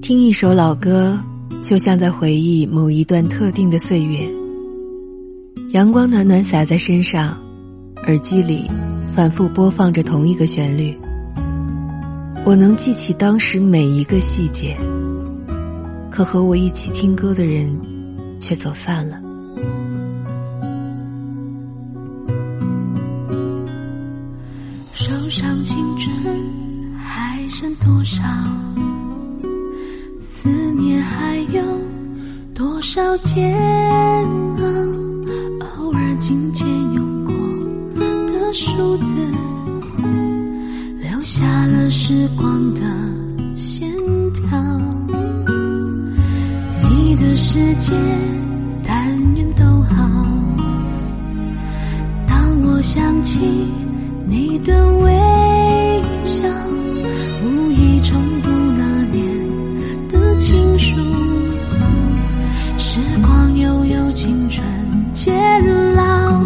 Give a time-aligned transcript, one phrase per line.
[0.00, 1.18] 听一首老歌，
[1.62, 4.28] 就像在回忆某一段特定的岁月。
[5.70, 7.36] 阳光暖暖洒在身上，
[8.04, 8.70] 耳机里
[9.14, 10.94] 反复播放着同一个旋律。
[12.44, 14.76] 我能记起当时每一个细节，
[16.10, 17.74] 可和我一起听歌的人
[18.40, 19.16] 却走散了。
[24.92, 26.12] 手上青春
[27.52, 28.22] 剩多少？
[30.22, 31.62] 思念还有
[32.54, 33.54] 多少煎
[34.56, 34.64] 熬？
[35.76, 37.34] 偶尔紧牵用过
[38.26, 39.12] 的数字，
[40.98, 42.80] 留下了时光的
[43.54, 43.86] 线
[44.32, 44.58] 条。
[46.88, 47.92] 你的世界，
[48.82, 50.26] 但愿都好。
[52.26, 53.38] 当我想起
[54.26, 56.44] 你的微笑，
[58.12, 59.24] 重读那年
[60.10, 60.94] 的情书。
[62.76, 64.62] 时光悠悠，青春
[65.12, 65.34] 渐
[65.94, 66.44] 老，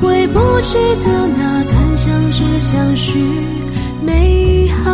[0.00, 3.18] 回不去的那段相知相许
[4.06, 4.92] 美好，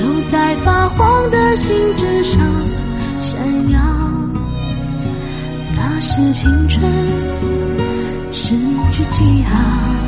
[0.00, 2.40] 都在发黄的信纸上
[3.20, 3.78] 闪耀。
[5.76, 6.82] 那是青春
[8.32, 8.56] 失
[8.90, 10.07] 去记号。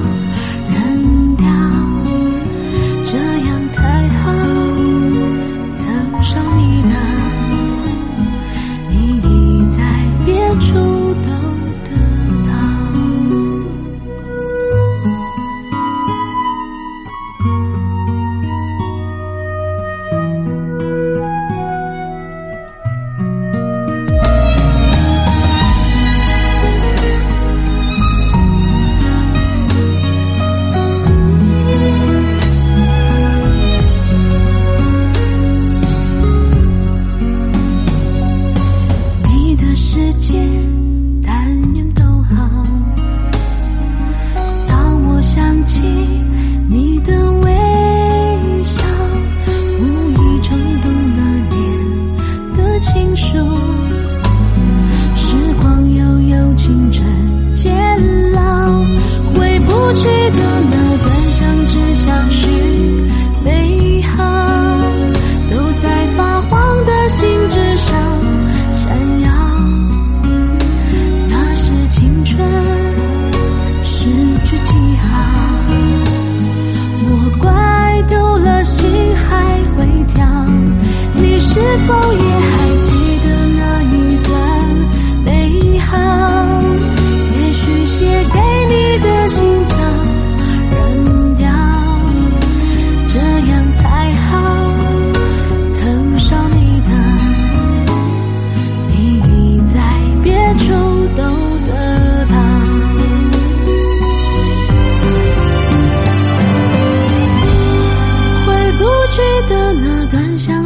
[46.69, 48.83] 你的微笑，
[49.79, 51.19] 无意冲动那
[51.49, 51.57] 年
[52.55, 53.80] 的情书。